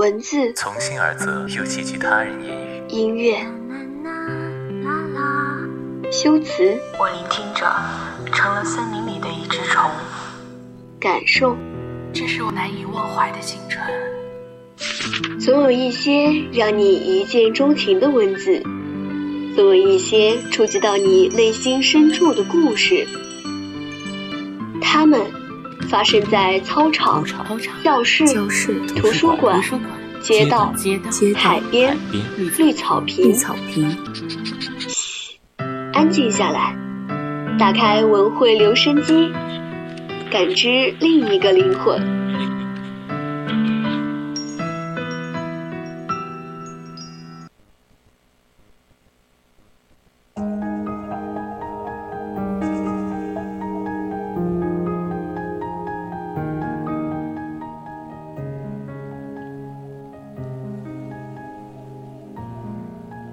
[0.00, 2.82] 文字从心而泽，又寄居他人言语。
[2.88, 3.36] 音乐
[6.10, 7.70] 修辞我聆听着，
[8.32, 9.90] 成了森林里的一只虫。
[10.98, 11.54] 感受，
[12.14, 13.84] 这是我难以忘怀的青春。
[15.38, 18.62] 总有一些让你一见钟情的文字，
[19.54, 23.06] 总有一些触及到你内心深处的故事。
[24.80, 25.20] 它们
[25.90, 27.24] 发生在操场、
[27.82, 28.24] 教室、
[28.94, 29.60] 图书馆、
[30.22, 30.72] 街道、
[31.34, 31.98] 海边、
[32.56, 33.34] 绿草坪。
[33.34, 33.48] 嘘，
[35.92, 36.76] 安静下来，
[37.58, 39.32] 打开文汇留声机，
[40.30, 42.19] 感知另一个灵魂。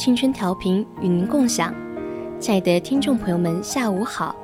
[0.00, 1.74] 青春调频与您共享，
[2.40, 4.34] 亲爱的听众朋友们，下午好！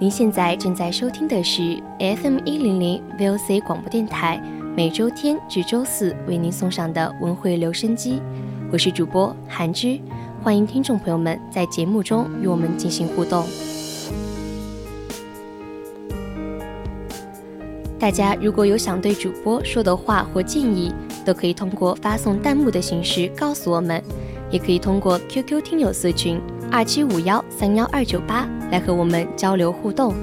[0.00, 4.42] 您现在正在收听的是 FM 一零零 VOC 广播电台，
[4.76, 8.20] 每周天至周四为您送上的文汇留声机，
[8.72, 10.00] 我是主播韩之，
[10.42, 13.46] 欢迎听众朋友们在节目中与我们进行互动。
[18.00, 20.92] 大家如果有想对主播说的话或建议，
[21.24, 24.02] 都可以通过发送弹幕的形式告诉我们。
[24.54, 30.14] 也可以通过 QQ 听友私群二七五幺三幺二九八来和我们交流互动，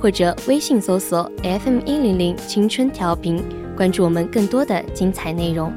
[0.00, 3.42] 或者微信搜索 FM 一零零青春调频，
[3.76, 5.72] 关注我们更多的精彩内容。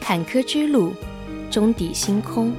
[0.00, 0.92] 坎坷之路，
[1.48, 2.52] 终抵星空。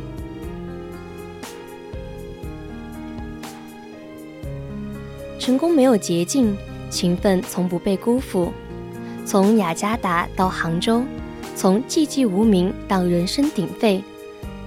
[5.48, 6.54] 成功没有捷径，
[6.90, 8.52] 勤奋从不被辜负。
[9.26, 11.02] 从雅加达到杭州，
[11.56, 14.04] 从寂寂无名到人声鼎沸，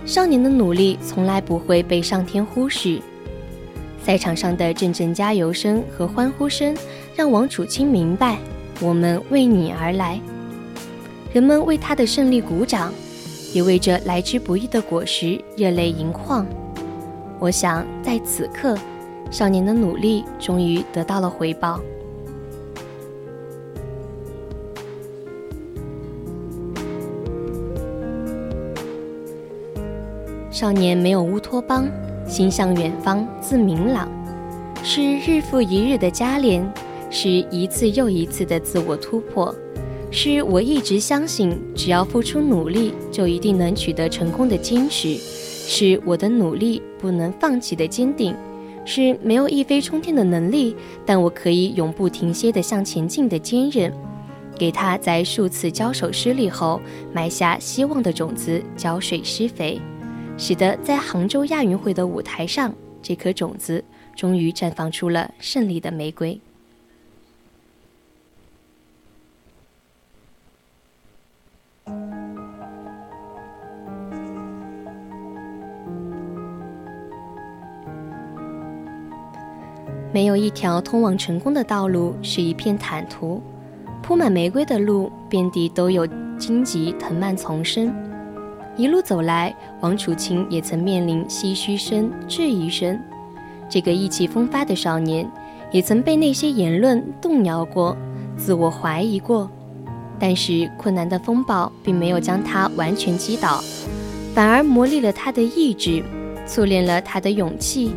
[0.07, 2.99] 少年的努力从来不会被上天忽视。
[4.03, 6.75] 赛场上的阵阵加油声和欢呼声，
[7.15, 8.39] 让王楚钦明白，
[8.81, 10.19] 我们为你而来。
[11.31, 12.91] 人们为他的胜利鼓掌，
[13.53, 16.47] 也为这来之不易的果实热泪盈眶。
[17.39, 18.75] 我想，在此刻。
[19.31, 21.81] 少年的努力终于得到了回报。
[30.51, 31.89] 少年没有乌托邦，
[32.27, 34.11] 心向远方自明朗，
[34.83, 36.71] 是日复一日的加练，
[37.09, 39.55] 是一次又一次的自我突破，
[40.11, 48.35] 是我一直相信，只要付出努力，就一定能取得成功的坚持，是我的努力不能放弃的坚定。
[48.93, 50.75] 是没有一飞冲天的能力，
[51.07, 53.93] 但我可以永不停歇地向前进的坚韧，
[54.59, 56.81] 给他在数次交手失利后
[57.13, 59.81] 埋下希望的种子，浇水施肥，
[60.37, 63.85] 使得在杭州亚运会的舞台上，这颗种子
[64.17, 66.41] 终于绽放出了胜利的玫瑰。
[80.13, 83.41] 没有一条通往成功的道路是一片坦途，
[84.03, 86.07] 铺满玫瑰的路，遍地都有
[86.37, 87.95] 荆棘藤蔓丛生。
[88.77, 92.99] 一路走来，王楚钦也曾面临唏嘘声、质疑声。
[93.69, 95.31] 这个意气风发的少年，
[95.71, 97.97] 也曾被那些言论动摇过，
[98.37, 99.49] 自我怀疑过。
[100.19, 103.63] 但是困难的风暴并没有将他完全击倒，
[104.35, 106.03] 反而磨砺了他的意志，
[106.47, 107.93] 淬炼了他的勇气。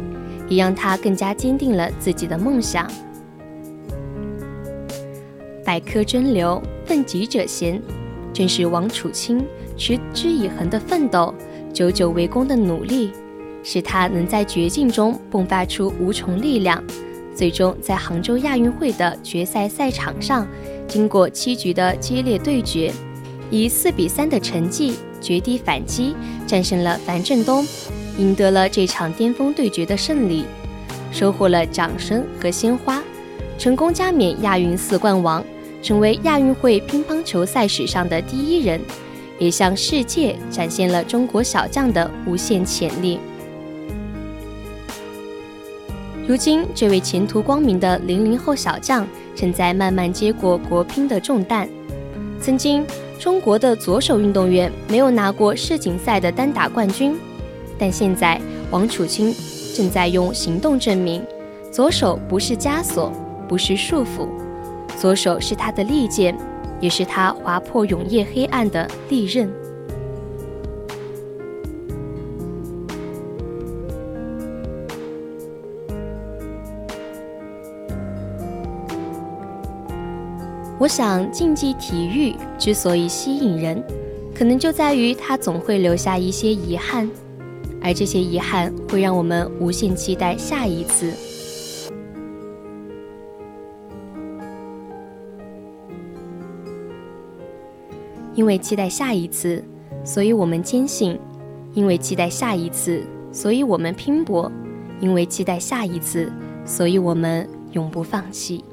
[0.47, 2.89] 也让他更加坚定了自己的梦想。
[5.65, 7.81] 百舸争流，奋楫者先，
[8.33, 9.43] 正是王楚钦
[9.77, 11.33] 持之以恒的奋斗，
[11.73, 13.11] 久久为功的努力，
[13.63, 16.83] 使他能在绝境中迸发出无穷力量，
[17.33, 20.45] 最终在杭州亚运会的决赛赛场上，
[20.87, 22.91] 经过七局的激烈对决，
[23.49, 26.13] 以四比三的成绩绝地反击，
[26.45, 27.65] 战胜了樊振东。
[28.17, 30.45] 赢得了这场巅峰对决的胜利，
[31.11, 33.01] 收获了掌声和鲜花，
[33.57, 35.43] 成功加冕亚运四冠王，
[35.81, 38.79] 成为亚运会乒乓球赛史上的第一人，
[39.39, 43.19] 也向世界展现了中国小将的无限潜力。
[46.27, 49.05] 如今，这位前途光明的零零后小将
[49.35, 51.67] 正在慢慢接过国乒的重担。
[52.39, 52.85] 曾经，
[53.19, 57.17] 中国的左手运动员没有拿过世锦赛的单打冠军。
[57.83, 58.39] 但现在，
[58.71, 59.35] 王楚钦
[59.75, 61.21] 正在用行动证明，
[61.69, 63.11] 左手不是枷锁，
[63.45, 64.29] 不是束缚，
[64.97, 66.33] 左手是他的利剑，
[66.79, 69.51] 也是他划破永夜黑暗的利刃。
[80.79, 83.83] 我想，竞技体育之所以吸引人，
[84.33, 87.09] 可能就在于它总会留下一些遗憾，
[87.83, 91.11] 而这些遗憾会让我们无限期待下一次。
[98.35, 99.63] 因为期待下一次，
[100.03, 101.15] 所以我们坚信；
[101.73, 104.49] 因为期待下一次，所以我们拼搏；
[104.99, 106.31] 因为期待下一次，
[106.65, 108.63] 所以我们永不放弃。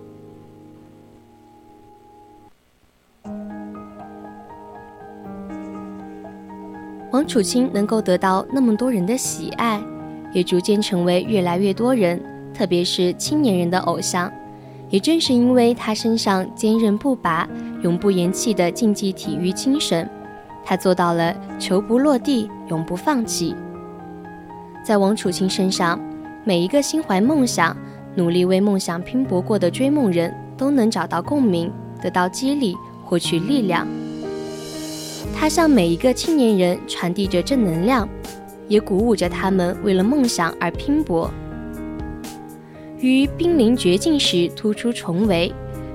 [7.21, 9.79] 王楚钦能够得到那么多人的喜爱，
[10.33, 12.19] 也逐渐成为越来越多人，
[12.55, 14.33] 特别是青年人的偶像。
[14.89, 17.47] 也正是因为他身上坚韧不拔、
[17.83, 20.09] 永不言弃的竞技体育精神，
[20.65, 23.55] 他做到了球不落地、永不放弃。
[24.83, 26.01] 在王楚钦身上，
[26.43, 27.77] 每一个心怀梦想、
[28.15, 31.71] 努力为梦想拼搏过的追梦人都能找到共鸣，
[32.01, 32.75] 得到激励，
[33.05, 33.87] 获取力量。
[35.41, 38.07] 他向每一个青年人传递着正能量，
[38.69, 41.31] 也鼓舞着他们为了梦想而拼搏。
[42.99, 45.51] 于濒临绝境时突出重围，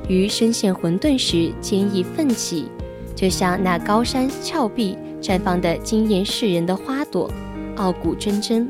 [0.08, 2.72] 于深陷混沌时坚毅奋起，
[3.14, 7.30] 就像那高山峭壁绽放的惊艳世人的花朵，
[7.76, 8.66] 傲骨铮铮。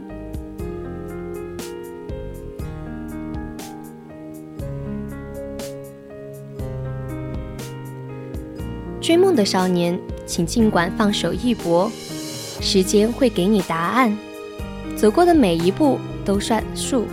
[8.99, 9.97] 追梦的少年。
[10.25, 11.91] 请尽管放手一搏，
[12.59, 14.15] 时间会给你答案。
[14.95, 17.05] 走过的每一步都算数，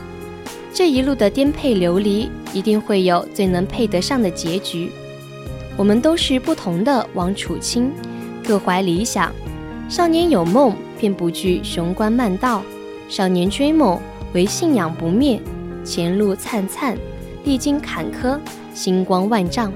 [0.73, 4.91] 这一路的颠沛流离，一定会有最能配得上的结局。
[5.77, 7.91] 我们都是不同的王楚钦，
[8.47, 9.33] 各怀理想。
[9.89, 12.63] 少年有梦，便不惧雄关漫道；
[13.09, 14.01] 少年追梦，
[14.33, 15.41] 唯信仰不灭。
[15.85, 16.97] 前路灿灿，
[17.45, 18.39] 历经坎坷，
[18.73, 19.73] 星光万丈。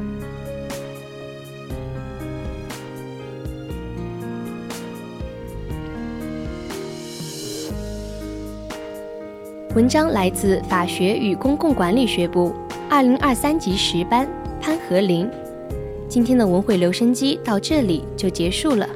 [9.76, 12.50] 文章来自法学与公共管理学部
[12.88, 14.26] 二零二三级十班
[14.58, 15.28] 潘和林。
[16.08, 18.88] 今天的文汇留声机到这里就结束了，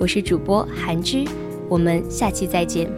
[0.00, 1.22] 我是主播韩之，
[1.68, 2.90] 我们下期再见。